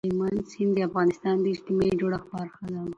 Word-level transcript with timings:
هلمند 0.05 0.41
سیند 0.51 0.71
د 0.75 0.79
افغانستان 0.89 1.35
د 1.41 1.45
اجتماعي 1.53 1.93
جوړښت 1.99 2.27
برخه 2.37 2.63
ده. 2.71 2.81